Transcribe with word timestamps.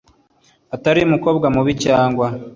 utari 0.75 0.99
umukobwa 1.03 1.45
mubi 1.55 1.73
cyangwa 1.85 2.27